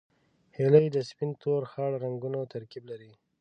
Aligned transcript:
هیلۍ 0.57 0.85
د 0.95 0.97
سپین، 1.09 1.31
تور، 1.41 1.61
خړ 1.71 1.91
رنګونو 2.03 2.39
ترکیب 2.53 2.83
لري 2.91 3.11